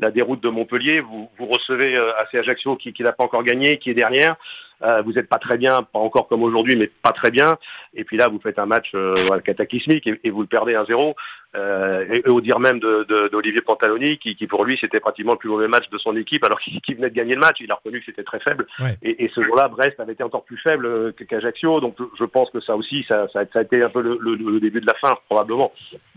la 0.00 0.10
déroute 0.10 0.42
de 0.42 0.48
Montpellier. 0.48 1.00
Vous, 1.00 1.30
vous 1.38 1.46
recevez 1.46 1.96
euh, 1.96 2.10
AC 2.18 2.34
Ajaccio 2.34 2.76
qui, 2.76 2.92
qui 2.92 3.02
n'a 3.02 3.12
pas 3.12 3.24
encore 3.24 3.44
gagné, 3.44 3.78
qui 3.78 3.90
est 3.90 3.94
dernière. 3.94 4.36
Euh, 4.82 5.02
vous 5.02 5.12
n'êtes 5.12 5.28
pas 5.28 5.38
très 5.38 5.56
bien, 5.56 5.82
pas 5.82 5.98
encore 5.98 6.28
comme 6.28 6.42
aujourd'hui, 6.42 6.76
mais 6.76 6.90
pas 7.02 7.12
très 7.12 7.30
bien. 7.30 7.56
Et 7.94 8.04
puis 8.04 8.16
là, 8.16 8.28
vous 8.28 8.38
faites 8.40 8.58
un 8.58 8.66
match 8.66 8.92
euh, 8.94 9.40
cataclysmique 9.40 10.06
et, 10.06 10.30
vous 10.30 10.42
le 10.42 10.46
perdez 10.46 10.74
1-0. 10.74 11.14
Euh, 11.56 12.04
et, 12.12 12.28
au 12.28 12.40
dire 12.40 12.60
même 12.60 12.78
d'Olivier 12.78 13.62
Pantaloni, 13.62 14.18
qui, 14.18 14.34
pour 14.46 14.64
lui, 14.64 14.78
c'était 14.80 15.00
pratiquement 15.00 15.32
le 15.32 15.38
plus 15.38 15.48
mauvais 15.48 15.68
match 15.68 15.88
de 15.90 15.98
son 15.98 16.16
équipe, 16.16 16.44
alors 16.44 16.60
qu'il 16.60 16.94
venait 16.94 17.10
de 17.10 17.14
gagner 17.14 17.34
le 17.34 17.40
match. 17.40 17.56
Il 17.60 17.70
a 17.72 17.74
reconnu 17.74 18.00
que 18.00 18.06
c'était 18.06 18.22
très 18.22 18.40
faible. 18.40 18.66
Et, 19.02 19.30
ce 19.34 19.42
jour-là, 19.42 19.68
Brest 19.68 19.98
avait 19.98 20.12
été 20.12 20.22
encore 20.22 20.44
plus 20.44 20.58
faible 20.58 21.12
qu'Ajaccio. 21.14 21.80
Donc 21.80 21.96
je 22.18 22.24
pense 22.24 22.50
que 22.50 22.60
ça 22.60 22.76
aussi, 22.76 23.04
ça, 23.08 23.26
a 23.34 23.62
été 23.62 23.82
un 23.82 23.88
peu 23.88 24.02
le, 24.02 24.60
début 24.60 24.80
de 24.80 24.86
la 24.86 24.94
fin, 24.94 25.16
probablement. 25.28 25.72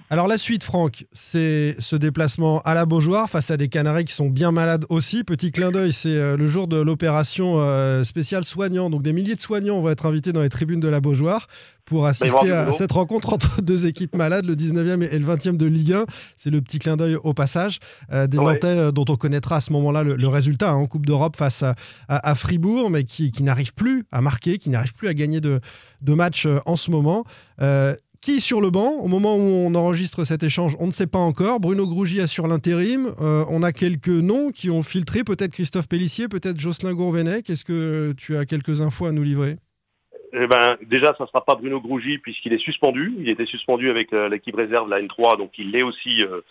Alors 0.09 0.27
la 0.27 0.37
suite, 0.37 0.63
Franck, 0.63 1.05
c'est 1.13 1.79
ce 1.79 1.95
déplacement 1.95 2.61
à 2.61 2.73
la 2.73 2.85
Beaujoire 2.85 3.29
face 3.29 3.49
à 3.51 3.57
des 3.57 3.69
Canaries 3.69 4.05
qui 4.05 4.13
sont 4.13 4.29
bien 4.29 4.51
malades 4.51 4.85
aussi. 4.89 5.23
Petit 5.23 5.51
clin 5.51 5.71
d'œil, 5.71 5.93
c'est 5.93 6.35
le 6.37 6.45
jour 6.45 6.67
de 6.67 6.81
l'opération 6.81 8.03
spéciale 8.03 8.43
soignants, 8.51 8.89
donc 8.89 9.01
des 9.01 9.13
milliers 9.13 9.35
de 9.35 9.41
soignants 9.41 9.81
vont 9.81 9.89
être 9.89 10.05
invités 10.05 10.33
dans 10.33 10.41
les 10.41 10.49
tribunes 10.49 10.79
de 10.79 10.87
la 10.87 11.01
Beaujoire 11.01 11.47
pour 11.85 12.05
assister 12.05 12.51
à 12.51 12.71
cette 12.71 12.91
rencontre 12.91 13.33
entre 13.33 13.61
deux 13.63 13.85
équipes 13.85 14.15
malades, 14.15 14.45
le 14.45 14.55
19e 14.55 15.03
et 15.03 15.17
le 15.17 15.25
20e 15.25 15.57
de 15.57 15.65
Ligue 15.65 15.93
1. 15.93 16.05
C'est 16.35 16.49
le 16.49 16.61
petit 16.61 16.79
clin 16.79 16.97
d'œil 16.97 17.15
au 17.15 17.33
passage 17.33 17.79
euh, 18.11 18.27
des 18.27 18.37
Nantais 18.37 18.67
euh, 18.67 18.91
dont 18.91 19.05
on 19.09 19.15
connaîtra 19.15 19.57
à 19.57 19.61
ce 19.61 19.73
moment-là 19.73 20.03
le, 20.03 20.27
résultat 20.27 20.71
hein, 20.71 20.75
en 20.75 20.87
Coupe 20.87 21.05
d'Europe 21.05 21.35
face 21.35 21.63
à, 22.07 22.35
Fribourg, 22.35 22.89
mais 22.89 23.03
qui, 23.03 23.31
n'arrive 23.41 23.73
plus 23.73 24.05
à 24.11 24.21
marquer, 24.21 24.57
qui 24.57 24.69
n'arrive 24.69 24.93
plus 24.93 25.07
à 25.07 25.13
gagner 25.13 25.41
de, 25.41 25.59
de 26.01 26.13
matchs 26.13 26.45
euh, 26.45 26.59
en 26.65 26.75
ce 26.75 26.91
moment. 26.91 27.25
Qui 28.21 28.39
sur 28.39 28.61
le 28.61 28.69
banc 28.69 28.99
Au 28.99 29.07
moment 29.07 29.35
où 29.35 29.39
on 29.39 29.73
enregistre 29.73 30.25
cet 30.25 30.43
échange, 30.43 30.77
on 30.79 30.85
ne 30.85 30.91
sait 30.91 31.07
pas 31.07 31.17
encore. 31.17 31.59
Bruno 31.59 31.87
Grougy 31.87 32.21
assure 32.21 32.47
l'intérim. 32.47 33.15
Euh, 33.19 33.43
on 33.49 33.63
a 33.63 33.71
quelques 33.71 34.09
noms 34.09 34.51
qui 34.51 34.69
ont 34.69 34.83
filtré, 34.83 35.23
peut-être 35.23 35.53
Christophe 35.53 35.89
Pellissier, 35.89 36.27
peut-être 36.27 36.59
Jocelyn 36.59 36.93
Gourvenec. 36.93 37.49
Est-ce 37.49 37.65
que 37.65 38.13
tu 38.15 38.37
as 38.37 38.45
quelques 38.45 38.81
infos 38.81 39.07
à 39.07 39.11
nous 39.11 39.23
livrer? 39.23 39.57
Eh 40.33 40.45
ben, 40.45 40.77
déjà, 40.83 41.15
ça 41.17 41.23
ne 41.23 41.27
sera 41.27 41.43
pas 41.43 41.55
Bruno 41.55 41.81
Grougy 41.81 42.19
puisqu'il 42.19 42.53
est 42.53 42.59
suspendu. 42.59 43.11
Il 43.17 43.27
était 43.27 43.47
suspendu 43.47 43.89
avec 43.89 44.13
euh, 44.13 44.29
l'équipe 44.29 44.55
réserve, 44.55 44.87
la 44.87 45.01
N3, 45.01 45.39
donc 45.39 45.51
il 45.57 45.71
l'est 45.71 45.81
aussi 45.81 46.21
euh, 46.21 46.41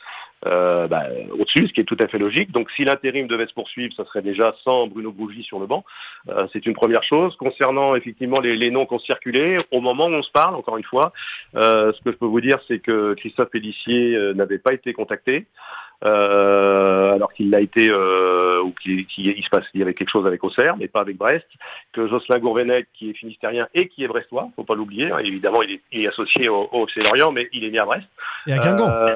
bah, 0.44 1.04
au-dessus, 1.38 1.68
ce 1.68 1.73
qui 1.73 1.80
est 1.80 1.85
tout 1.85 1.97
à 2.00 2.06
fait 2.06 2.18
logique. 2.18 2.50
Donc 2.52 2.70
si 2.73 2.85
l'intérim 2.85 3.26
devait 3.26 3.47
se 3.47 3.54
poursuivre, 3.54 3.92
ça 3.94 4.04
serait 4.04 4.23
déjà 4.23 4.54
sans 4.64 4.87
Bruno 4.87 5.12
Bougie 5.12 5.42
sur 5.42 5.59
le 5.59 5.66
banc. 5.66 5.85
c'est 6.52 6.66
une 6.66 6.75
première 6.75 7.02
chose. 7.02 7.37
Concernant 7.37 7.94
effectivement 7.94 8.40
les, 8.40 8.70
noms 8.70 8.87
qui 8.87 8.94
ont 8.94 8.99
circulé, 8.99 9.59
au 9.70 9.80
moment 9.80 10.06
où 10.06 10.14
on 10.14 10.23
se 10.23 10.30
parle, 10.30 10.54
encore 10.54 10.76
une 10.76 10.85
fois, 10.85 11.12
ce 11.54 12.00
que 12.02 12.12
je 12.12 12.16
peux 12.16 12.26
vous 12.26 12.40
dire, 12.40 12.59
c'est 12.68 12.78
que 12.78 13.14
Christophe 13.14 13.50
Pédissier 13.50 14.32
n'avait 14.35 14.59
pas 14.59 14.73
été 14.73 14.92
contacté. 14.92 15.47
Euh, 16.02 17.12
alors 17.12 17.30
qu'il 17.35 17.50
l'a 17.50 17.61
été 17.61 17.90
euh, 17.90 18.62
ou 18.62 18.73
qu'il 18.73 19.04
se 19.06 19.50
passe, 19.50 19.66
il 19.75 19.80
y 19.80 19.82
avait 19.82 19.92
quelque 19.92 20.11
chose 20.11 20.26
avec 20.26 20.42
Auxerre, 20.42 20.76
mais 20.78 20.88
pas 20.88 21.00
avec 21.00 21.18
Brest, 21.18 21.47
que 21.92 22.09
Jocelyn 22.09 22.38
Gourvenec, 22.38 22.87
qui 22.94 23.11
est 23.11 23.12
finistérien 23.12 23.68
et 23.75 23.88
qui 23.88 24.04
est 24.04 24.09
brestois, 24.09 24.49
faut 24.56 24.64
pas 24.64 24.75
l'oublier, 24.75 25.11
hein, 25.11 25.18
évidemment 25.18 25.61
il 25.62 25.80
est, 25.92 26.06
associé 26.06 26.49
au, 26.49 26.70
au 26.73 26.87
FC 26.87 27.02
Lorient, 27.02 27.32
mais 27.32 27.50
il 27.52 27.64
est 27.64 27.70
né 27.70 27.78
à 27.78 27.85
Brest. 27.85 28.06
Et 28.47 28.52
à 28.52 28.59
Guingamp. 28.59 28.88
Euh, 28.88 29.14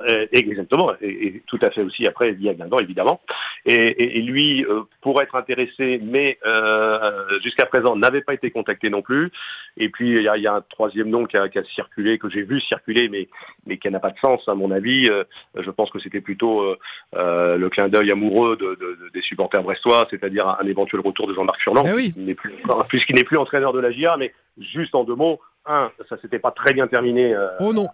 euh, 0.00 0.26
exactement, 0.32 0.92
et, 1.00 1.42
tout 1.46 1.58
à 1.60 1.70
fait 1.70 1.82
aussi 1.82 2.06
après 2.06 2.32
il 2.32 2.42
y 2.42 2.48
a 2.48 2.54
Guingamp 2.54 2.78
évidemment. 2.78 3.20
Et, 3.66 4.22
lui, 4.22 4.64
euh, 4.64 4.82
pour 5.02 5.20
être 5.20 5.34
intéressé, 5.34 6.00
mais 6.02 6.38
euh, 6.46 7.40
jusqu'à 7.42 7.66
présent 7.66 7.96
n'avait 7.96 8.20
pas 8.20 8.34
été 8.34 8.50
contacté 8.50 8.90
non 8.90 9.02
plus. 9.02 9.30
Et 9.76 9.88
puis 9.88 10.10
il 10.10 10.22
y 10.22 10.46
a, 10.46 10.54
un 10.54 10.60
troisième 10.62 11.08
nom 11.08 11.26
qui 11.26 11.36
a, 11.36 11.48
circulé, 11.74 12.18
que 12.18 12.30
j'ai 12.30 12.42
vu 12.42 12.60
circuler, 12.60 13.08
mais, 13.08 13.28
mais 13.66 13.78
qui 13.78 13.90
n'a 13.90 13.98
pas 13.98 14.10
de 14.10 14.18
sens 14.18 14.48
à 14.48 14.54
mon 14.54 14.70
avis. 14.70 15.08
je 15.56 15.70
pense 15.70 15.90
que 15.90 15.98
c'était 15.98 16.20
plutôt 16.20 16.76
le 17.14 17.68
clin 17.68 17.88
d'œil 17.88 18.12
amoureux 18.12 18.56
des 19.12 19.22
supporters 19.22 19.62
brestois, 19.62 20.06
c'est-à-dire 20.10 20.48
un, 20.60 20.66
éventuel 20.66 21.00
retour 21.00 21.26
de 21.26 21.34
Jean-Marc 21.34 21.60
Furlan, 21.60 21.84
eh 21.86 22.36
puisqu'il 22.88 23.16
n'est 23.16 23.24
plus 23.24 23.36
entraîneur 23.36 23.72
de 23.72 23.80
la 23.80 23.90
GIA, 23.90 24.16
mais 24.16 24.32
juste 24.58 24.94
en 24.94 25.04
deux 25.04 25.14
mots, 25.14 25.40
ça 26.08 26.20
s'était 26.20 26.38
pas 26.38 26.50
très 26.50 26.72
bien 26.72 26.86
terminé. 26.86 27.36
oh 27.60 27.72
non 27.72 27.86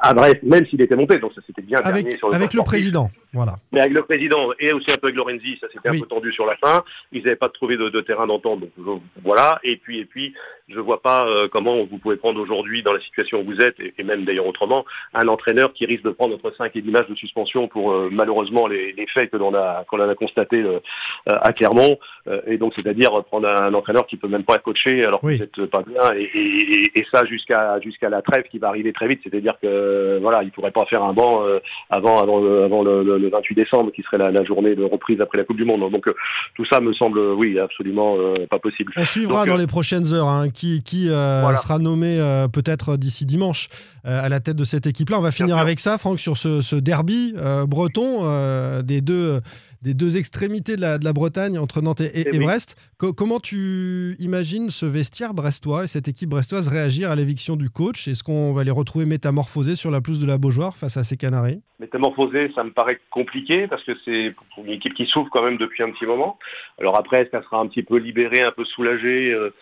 à 0.00 0.14
Brest, 0.14 0.42
même 0.42 0.66
s'il 0.66 0.80
était 0.80 0.96
monté, 0.96 1.18
donc 1.18 1.32
ça 1.34 1.40
s'était 1.46 1.62
bien 1.62 1.78
avec, 1.78 2.04
terminé 2.04 2.16
sur 2.16 2.28
le 2.28 2.34
Avec 2.34 2.54
le 2.54 2.62
président, 2.62 3.10
voilà. 3.32 3.56
Mais 3.72 3.80
avec 3.80 3.92
le 3.92 4.02
président 4.02 4.50
et 4.58 4.72
aussi 4.72 4.90
un 4.90 4.96
peu 4.96 5.08
avec 5.08 5.16
Lorenzi, 5.16 5.58
ça 5.60 5.68
s'était 5.70 5.88
un 5.88 5.98
peu 5.98 6.06
tendu 6.06 6.32
sur 6.32 6.46
la 6.46 6.56
fin. 6.56 6.84
Ils 7.12 7.22
n'avaient 7.22 7.36
pas 7.36 7.48
trouvé 7.48 7.76
de, 7.76 8.00
terrain 8.00 8.26
d'entente, 8.26 8.64
donc 8.76 9.02
voilà. 9.24 9.58
Et 9.64 9.76
puis, 9.76 10.00
et 10.00 10.04
puis, 10.04 10.34
je 10.68 10.80
vois 10.80 11.00
pas 11.00 11.26
euh, 11.26 11.48
comment 11.50 11.84
vous 11.84 11.98
pouvez 11.98 12.16
prendre 12.16 12.40
aujourd'hui, 12.40 12.82
dans 12.82 12.92
la 12.92 13.00
situation 13.00 13.40
où 13.40 13.44
vous 13.44 13.60
êtes, 13.60 13.76
et, 13.80 14.02
même 14.02 14.24
d'ailleurs 14.24 14.46
autrement, 14.46 14.84
un 15.14 15.26
entraîneur 15.28 15.72
qui 15.72 15.86
risque 15.86 16.04
de 16.04 16.10
prendre 16.10 16.34
entre 16.34 16.54
5 16.56 16.74
et 16.76 16.82
10 16.82 16.90
matchs 16.90 17.08
de 17.08 17.14
suspension 17.14 17.68
pour 17.68 17.92
euh, 17.92 18.08
malheureusement 18.12 18.66
les, 18.66 18.94
faits 19.14 19.30
que 19.30 19.36
l'on 19.36 19.54
a, 19.54 19.84
qu'on 19.88 20.00
a 20.00 20.14
constatés 20.14 20.62
euh, 20.62 20.80
à 21.26 21.52
Clermont. 21.52 21.98
et 22.46 22.58
donc, 22.58 22.74
c'est-à-dire 22.74 23.10
prendre 23.24 23.48
un, 23.48 23.72
entraîneur 23.72 24.06
qui 24.06 24.16
peut 24.16 24.28
même 24.28 24.44
pas 24.44 24.56
être 24.56 24.62
coaché 24.62 25.04
alors 25.04 25.20
que 25.20 25.26
vous 25.26 25.32
n'êtes 25.32 25.66
pas 25.66 25.82
bien, 25.82 26.14
et, 26.14 26.90
et 26.94 27.06
ça 27.10 27.24
jusqu'à 27.24 27.80
jusqu'à 27.80 28.08
la 28.08 28.22
trêve 28.22 28.44
qui 28.50 28.58
va 28.58 28.68
arriver 28.68 28.92
très 28.92 29.08
vite. 29.08 29.20
C'est-à-dire 29.22 29.54
que 29.60 30.18
voilà, 30.20 30.42
il 30.42 30.50
pourrait 30.50 30.70
pas 30.70 30.84
faire 30.86 31.02
un 31.02 31.12
banc 31.12 31.42
avant 31.88 32.20
avant 32.20 32.40
le, 32.40 32.64
avant 32.64 32.82
le, 32.82 33.28
28 33.30 33.54
décembre, 33.54 33.92
qui 33.92 34.02
serait 34.02 34.18
la, 34.18 34.44
journée 34.44 34.74
de 34.74 34.84
reprise 34.84 35.20
après 35.20 35.38
la 35.38 35.44
Coupe 35.44 35.56
du 35.56 35.64
Monde. 35.64 35.90
Donc 35.90 36.08
tout 36.54 36.64
ça 36.66 36.80
me 36.80 36.92
semble, 36.92 37.18
oui, 37.18 37.58
absolument 37.58 38.16
pas 38.50 38.58
possible. 38.58 38.92
On 38.96 39.04
suivra 39.04 39.46
dans 39.46 39.56
les 39.56 39.66
prochaines 39.66 40.12
heures 40.12 40.28
hein, 40.28 40.48
qui, 40.58 40.82
qui 40.82 41.08
euh, 41.08 41.54
sera 41.54 41.78
nommé 41.78 42.18
euh, 42.18 42.48
peut-être 42.48 42.96
d'ici 42.96 43.24
dimanche 43.24 43.68
euh, 44.04 44.24
à 44.24 44.28
la 44.28 44.40
tête 44.40 44.56
de 44.56 44.64
cette 44.64 44.88
équipe-là. 44.88 45.18
On 45.18 45.22
va 45.22 45.30
finir 45.30 45.56
avec 45.56 45.78
ça, 45.78 45.98
Franck, 45.98 46.18
sur 46.18 46.36
ce, 46.36 46.74
derby 46.74 47.34
breton 47.66 48.82
des 48.82 49.00
deux 49.00 49.40
des 49.82 49.94
deux 49.94 50.16
extrémités 50.16 50.76
de 50.76 50.80
la, 50.80 51.12
Bretagne, 51.12 51.58
entre 51.58 51.80
Nantes 51.80 52.00
et, 52.00 52.38
Brest. 52.38 52.76
comment 52.98 53.38
tu 53.38 54.16
imagines 54.18 54.70
ce 54.70 54.86
vestiaire 54.86 55.34
brestois 55.34 55.84
et 55.84 55.86
cette 55.86 56.08
équipe 56.08 56.28
brestoise 56.28 56.68
réagir 56.68 57.10
à 57.10 57.16
l'éviction 57.16 57.56
du 57.56 57.70
coach? 57.70 58.08
Est-ce 58.08 58.24
qu'on 58.24 58.52
va 58.52 58.64
les 58.64 58.70
retrouver 58.70 59.06
métamorphosés 59.06 59.76
sur 59.76 59.90
la 59.90 60.00
pelouse 60.00 60.18
de 60.18 60.26
la 60.26 60.38
Beaujoire 60.38 60.76
face 60.76 60.96
à 60.96 61.04
ces 61.04 61.16
Canaries? 61.16 61.62
Métamorphosés, 61.78 62.50
ça 62.54 62.64
me 62.64 62.70
paraît 62.70 62.98
compliqué 63.10 63.68
parce 63.68 63.84
que 63.84 63.92
c'est 64.04 64.34
une 64.56 64.70
équipe 64.70 64.94
qui 64.94 65.06
souffre 65.06 65.30
quand 65.32 65.44
même 65.44 65.58
depuis 65.58 65.84
un 65.84 65.90
petit 65.92 66.06
moment. 66.06 66.38
Alors 66.80 66.98
après, 66.98 67.22
est-ce 67.22 67.30
qu'elle 67.30 67.44
sera 67.44 67.60
un 67.60 67.68
petit 67.68 67.84
peu 67.84 67.98
libérée, 67.98 68.42
un 68.42 68.52
peu 68.52 68.64
soulagée 68.64 69.30
euh, 69.32 69.54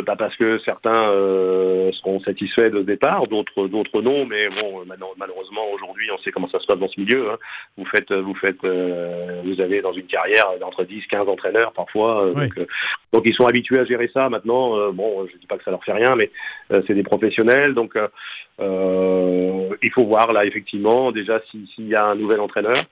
pas 0.00 0.16
parce 0.16 0.34
que 0.36 0.58
certains 0.60 1.10
euh, 1.10 1.92
seront 1.92 2.20
satisfaits 2.20 2.70
de 2.70 2.82
départ, 2.82 3.26
d'autres 3.26 3.68
d'autres 3.68 4.00
non, 4.00 4.24
mais 4.24 4.48
bon, 4.48 4.84
malheureusement 5.18 5.70
aujourd'hui, 5.74 6.08
on 6.10 6.18
sait 6.18 6.30
comment 6.30 6.48
ça 6.48 6.60
se 6.60 6.66
passe 6.66 6.78
dans 6.78 6.88
ce 6.88 6.98
milieu. 6.98 7.30
Hein. 7.30 7.38
Vous 7.76 7.84
faites, 7.84 8.10
vous 8.12 8.34
faites, 8.34 8.64
euh, 8.64 9.42
vous 9.44 9.60
avez 9.60 9.82
dans 9.82 9.92
une 9.92 10.06
carrière 10.06 10.46
entre 10.62 10.84
10, 10.84 11.06
15 11.08 11.28
entraîneurs 11.28 11.72
parfois, 11.72 12.32
donc, 13.12 13.24
ils 13.26 13.34
sont 13.34 13.46
habitués 13.46 13.78
à 13.78 13.84
gérer 13.84 14.10
ça. 14.14 14.30
Maintenant, 14.30 14.90
bon, 14.92 15.26
je 15.26 15.36
dis 15.36 15.46
pas 15.46 15.58
que 15.58 15.64
ça 15.64 15.70
leur 15.70 15.84
fait 15.84 15.92
rien, 15.92 16.16
mais 16.16 16.30
c'est 16.70 16.94
des 16.94 17.02
professionnels, 17.02 17.74
donc 17.74 17.94
il 18.58 19.90
faut 19.92 20.04
voir 20.04 20.32
là 20.32 20.46
effectivement 20.46 21.12
déjà 21.12 21.40
s'il 21.50 21.88
y 21.88 21.94
a 21.94 22.06
un 22.06 22.14
nouvel 22.14 22.40
entraîneur, 22.40 22.82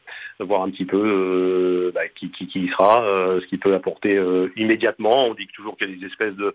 voir 0.41 0.63
un 0.63 0.71
petit 0.71 0.85
peu 0.85 1.91
bah, 1.95 2.03
qui, 2.15 2.31
qui, 2.31 2.47
qui, 2.47 2.69
sera, 2.69 3.03
ce 3.41 3.47
qu'il 3.47 3.59
peut 3.59 3.75
apporter 3.75 4.21
immédiatement. 4.57 5.29
On 5.29 5.35
dit 5.35 5.49
toujours 5.55 5.77
qu'il 5.77 5.91
y 5.91 5.95
a 5.95 5.97
des 5.97 6.07
espèces 6.07 6.35
de 6.35 6.53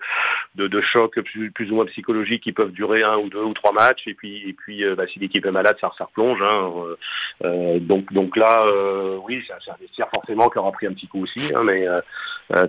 de, 0.55 0.67
de 0.67 0.81
chocs 0.81 1.19
plus, 1.21 1.51
plus, 1.51 1.71
ou 1.71 1.75
moins 1.75 1.85
psychologiques 1.85 2.43
qui 2.43 2.51
peuvent 2.51 2.71
durer 2.71 3.03
un 3.03 3.17
ou 3.17 3.29
deux 3.29 3.43
ou 3.43 3.53
trois 3.53 3.71
matchs. 3.71 4.07
Et 4.07 4.13
puis, 4.13 4.49
et 4.49 4.53
puis 4.53 4.83
euh, 4.83 4.95
bah, 4.95 5.05
si 5.07 5.19
l'équipe 5.19 5.45
est 5.45 5.51
malade, 5.51 5.77
ça, 5.79 5.91
ça 5.97 6.05
replonge. 6.05 6.41
Hein. 6.41 6.71
Euh, 6.77 6.95
euh, 7.45 7.79
donc, 7.79 8.11
donc 8.13 8.35
là, 8.37 8.65
oui, 9.25 9.43
c'est 9.47 9.71
un 9.71 9.75
vestiaire 9.79 10.09
forcément 10.09 10.49
qui 10.49 10.57
aura 10.57 10.71
pris 10.71 10.87
un 10.87 10.93
petit 10.93 11.07
coup 11.07 11.23
aussi. 11.23 11.41
Hein, 11.55 11.63
mais 11.63 11.85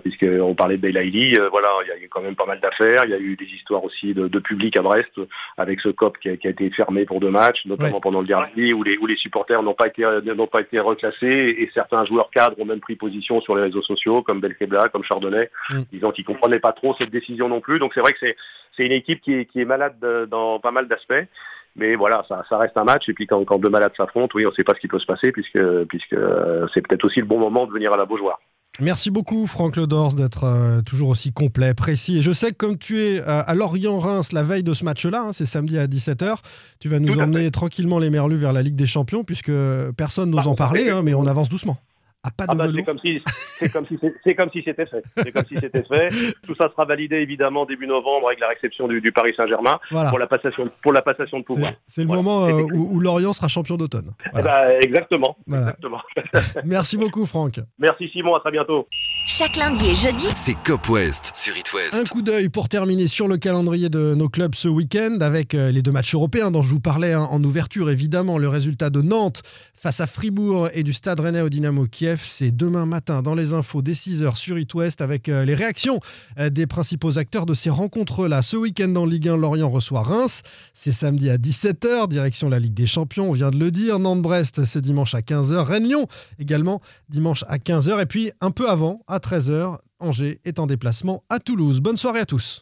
puisqu'on 0.03 0.55
parlait 0.55 0.77
de 0.77 0.81
Belaïli, 0.81 1.37
voilà, 1.51 1.69
il 1.83 1.89
y 1.89 1.91
a 1.91 1.97
eu 1.97 2.09
quand 2.09 2.21
même 2.21 2.35
pas 2.35 2.45
mal 2.45 2.59
d'affaires. 2.59 3.03
Il 3.05 3.11
y 3.11 3.13
a 3.13 3.19
eu 3.19 3.35
des 3.35 3.45
histoires 3.45 3.83
aussi 3.83 4.13
de, 4.13 4.27
de 4.27 4.39
public 4.39 4.77
à 4.77 4.81
Brest 4.81 5.19
avec 5.57 5.79
ce 5.81 5.89
COP 5.89 6.17
qui 6.19 6.29
a, 6.29 6.37
qui 6.37 6.47
a, 6.47 6.51
été 6.51 6.69
fermé 6.71 7.05
pour 7.05 7.19
deux 7.19 7.29
matchs, 7.29 7.65
notamment 7.65 7.99
pendant 8.01 8.21
le 8.21 8.27
dernier, 8.27 8.73
où 8.73 8.83
les, 8.83 8.97
où 8.97 9.05
les 9.05 9.17
supporters 9.17 9.61
n'ont 9.63 9.73
pas 9.73 9.87
été 9.87 10.03
pas 10.51 10.61
été 10.61 10.79
reclassés 10.79 11.55
et 11.59 11.69
certains 11.73 12.05
joueurs 12.05 12.29
cadres 12.31 12.59
ont 12.59 12.65
même 12.65 12.79
pris 12.79 12.95
position 12.95 13.41
sur 13.41 13.55
les 13.55 13.63
réseaux 13.63 13.81
sociaux, 13.81 14.21
comme 14.21 14.39
Belkebla, 14.39 14.89
comme 14.89 15.03
Chardonnay, 15.03 15.49
mm. 15.69 15.81
disant 15.91 16.11
qu'ils 16.11 16.25
comprenaient 16.25 16.59
pas 16.59 16.73
trop 16.73 16.95
cette 16.97 17.09
décision 17.09 17.46
non 17.49 17.61
plus. 17.61 17.79
Donc 17.79 17.93
c'est 17.93 18.01
vrai 18.01 18.13
que 18.13 18.19
c'est 18.75 18.85
une 18.85 18.91
équipe 18.91 19.21
qui 19.21 19.33
est, 19.33 19.65
malade 19.65 19.99
dans 20.29 20.59
pas 20.59 20.71
mal 20.71 20.87
d'aspects. 20.87 21.27
Mais 21.75 21.95
voilà, 21.95 22.25
ça, 22.27 22.57
reste 22.57 22.77
un 22.77 22.83
match. 22.83 23.07
Et 23.07 23.13
puis 23.13 23.27
quand, 23.27 23.59
deux 23.59 23.69
malades 23.69 23.93
s'affrontent, 23.95 24.33
oui, 24.35 24.45
on 24.45 24.49
ne 24.49 24.55
sait 24.55 24.63
pas 24.63 24.73
ce 24.73 24.79
qui 24.79 24.87
peut 24.87 24.99
se 24.99 25.05
passer 25.05 25.31
puisque, 25.31 25.61
puisque 25.89 26.15
c'est 26.73 26.87
peut-être 26.87 27.05
aussi 27.05 27.19
le 27.19 27.27
bon 27.27 27.39
moment 27.39 27.67
de 27.67 27.71
venir 27.71 27.93
à 27.93 27.97
la 27.97 28.05
Beaujoire. 28.05 28.39
Merci 28.79 29.09
beaucoup 29.09 29.47
Franck 29.47 29.75
Ledors 29.75 30.13
d'être 30.13 30.43
euh, 30.43 30.81
toujours 30.81 31.09
aussi 31.09 31.33
complet, 31.33 31.73
précis. 31.73 32.19
Et 32.19 32.21
je 32.21 32.31
sais 32.31 32.51
que 32.51 32.57
comme 32.57 32.77
tu 32.77 32.99
es 32.99 33.19
euh, 33.19 33.41
à 33.45 33.55
Lorient-Reims 33.55 34.33
la 34.33 34.43
veille 34.43 34.61
de 34.61 34.73
ce 34.73 34.85
match-là, 34.85 35.23
hein, 35.23 35.33
c'est 35.33 35.47
samedi 35.47 35.79
à 35.79 35.87
17h, 35.87 36.37
tu 36.79 36.87
vas 36.87 36.99
nous 36.99 37.19
emmener 37.19 37.49
tranquillement 37.49 37.97
les 37.97 38.11
Merlus 38.11 38.37
vers 38.37 38.53
la 38.53 38.61
Ligue 38.61 38.75
des 38.75 38.85
Champions 38.85 39.23
puisque 39.23 39.51
personne 39.97 40.29
n'ose 40.29 40.47
en 40.47 40.53
parler, 40.53 40.91
hein, 40.91 41.01
mais 41.03 41.15
on 41.15 41.25
avance 41.25 41.49
doucement. 41.49 41.77
Ah 42.47 42.55
bah, 42.55 42.67
c'est 42.73 42.83
comme 42.83 42.99
si 42.99 43.21
c'est 43.59 43.71
comme 43.71 43.85
si 43.87 43.99
c'est 44.23 44.35
comme 44.35 44.49
si 44.51 44.61
c'était 44.63 44.85
fait. 44.85 45.03
C'est 45.17 45.31
comme 45.31 45.45
si 45.45 45.55
c'était 45.55 45.83
fait. 45.83 46.09
Tout 46.45 46.55
ça 46.55 46.69
sera 46.69 46.85
validé 46.85 47.17
évidemment 47.17 47.65
début 47.65 47.87
novembre 47.87 48.27
avec 48.27 48.39
la 48.39 48.49
réception 48.49 48.87
du, 48.87 49.11
Paris 49.11 49.33
Saint-Germain 49.35 49.79
pour 49.89 50.19
la 50.19 50.27
passation 50.27 50.69
pour 50.81 50.93
la 50.93 51.01
passation 51.01 51.39
de 51.39 51.43
pouvoir. 51.43 51.73
C'est 51.85 52.01
le 52.01 52.07
moment 52.07 52.45
euh, 52.45 52.61
où, 52.73 52.99
Lorient 52.99 53.33
sera 53.33 53.47
champion 53.47 53.77
d'automne. 53.77 54.13
Eh 54.37 54.41
bah, 54.41 54.73
exactement. 54.81 55.37
exactement. 55.47 56.01
Merci 56.65 56.97
beaucoup 56.97 57.25
Franck. 57.25 57.59
Merci 57.79 58.09
Simon, 58.09 58.35
à 58.35 58.39
très 58.39 58.51
bientôt. 58.51 58.87
Chaque 59.27 59.55
lundi 59.55 59.85
et 59.89 59.95
jeudi, 59.95 60.27
c'est 60.35 60.55
Cop 60.63 60.87
West 60.89 61.35
sur 61.35 61.55
It 61.57 61.71
West. 61.73 61.93
Un 61.93 62.03
coup 62.03 62.21
d'œil 62.21 62.49
pour 62.49 62.69
terminer 62.69 63.07
sur 63.07 63.27
le 63.27 63.37
calendrier 63.37 63.89
de 63.89 64.15
nos 64.15 64.29
clubs 64.29 64.55
ce 64.55 64.67
week-end 64.67 65.17
avec 65.21 65.53
euh, 65.53 65.71
les 65.71 65.81
deux 65.81 65.91
matchs 65.91 66.13
européens 66.15 66.51
dont 66.51 66.61
je 66.61 66.69
vous 66.69 66.79
parlais 66.79 67.13
hein, 67.13 67.27
en 67.29 67.43
ouverture 67.43 67.89
évidemment 67.89 68.37
le 68.37 68.49
résultat 68.49 68.89
de 68.89 69.01
Nantes 69.01 69.41
face 69.75 70.01
à 70.01 70.07
Fribourg 70.07 70.69
et 70.73 70.83
du 70.83 70.93
Stade 70.93 71.19
Rennais 71.19 71.41
au 71.41 71.49
Dynamo 71.49 71.85
Kiev. 71.85 72.16
C'est 72.21 72.55
demain 72.55 72.85
matin 72.85 73.21
dans 73.21 73.35
les 73.35 73.53
infos 73.53 73.81
dès 73.81 73.93
6h 73.93 74.35
sur 74.35 74.57
It 74.57 74.73
West 74.73 75.01
avec 75.01 75.29
euh, 75.29 75.45
les 75.45 75.55
réactions 75.55 75.99
euh, 76.37 76.49
des 76.49 76.67
principaux 76.67 77.17
acteurs 77.17 77.45
de 77.45 77.53
ces 77.53 77.69
rencontres-là. 77.69 78.41
Ce 78.41 78.55
week-end 78.57 78.95
en 78.95 79.05
Ligue 79.05 79.29
1, 79.29 79.37
Lorient 79.37 79.69
reçoit 79.69 80.01
Reims. 80.01 80.41
C'est 80.73 80.91
samedi 80.91 81.29
à 81.29 81.37
17h, 81.37 82.07
direction 82.07 82.49
la 82.49 82.59
Ligue 82.59 82.73
des 82.73 82.87
Champions, 82.87 83.29
on 83.29 83.33
vient 83.33 83.51
de 83.51 83.57
le 83.57 83.71
dire. 83.71 83.99
Nantes-Brest, 83.99 84.65
c'est 84.65 84.81
dimanche 84.81 85.15
à 85.15 85.21
15h. 85.21 85.57
Rennes-Lyon 85.59 86.07
également 86.39 86.81
dimanche 87.09 87.43
à 87.47 87.57
15h. 87.57 88.01
Et 88.01 88.05
puis 88.05 88.31
un 88.41 88.51
peu 88.51 88.69
avant, 88.69 89.01
à 89.07 89.19
13h, 89.19 89.77
Angers 89.99 90.39
est 90.45 90.59
en 90.59 90.67
déplacement 90.67 91.23
à 91.29 91.39
Toulouse. 91.39 91.79
Bonne 91.79 91.97
soirée 91.97 92.19
à 92.19 92.25
tous. 92.25 92.61